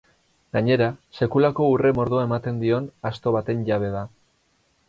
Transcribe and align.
Gainera, 0.55 0.87
sekulako 1.17 1.67
urre 1.73 1.93
mordoa 1.99 2.25
ematen 2.31 2.59
dion 2.65 2.91
asto 3.11 3.35
baten 3.37 3.63
jabe 3.69 3.93
da. 3.99 4.03